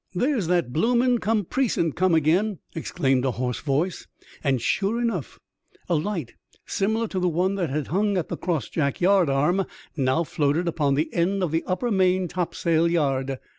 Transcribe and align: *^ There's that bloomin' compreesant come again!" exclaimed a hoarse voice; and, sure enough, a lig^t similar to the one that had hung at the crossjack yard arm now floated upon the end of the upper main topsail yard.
*^ 0.15 0.19
There's 0.19 0.47
that 0.47 0.73
bloomin' 0.73 1.19
compreesant 1.19 1.95
come 1.95 2.15
again!" 2.15 2.57
exclaimed 2.75 3.23
a 3.23 3.29
hoarse 3.33 3.59
voice; 3.59 4.07
and, 4.43 4.59
sure 4.59 4.99
enough, 4.99 5.37
a 5.87 5.93
lig^t 5.93 6.31
similar 6.65 7.07
to 7.09 7.19
the 7.19 7.29
one 7.29 7.53
that 7.53 7.69
had 7.69 7.85
hung 7.89 8.17
at 8.17 8.27
the 8.27 8.35
crossjack 8.35 8.99
yard 8.99 9.29
arm 9.29 9.63
now 9.95 10.23
floated 10.23 10.67
upon 10.67 10.95
the 10.95 11.13
end 11.13 11.43
of 11.43 11.51
the 11.51 11.63
upper 11.67 11.91
main 11.91 12.27
topsail 12.27 12.89
yard. 12.89 13.37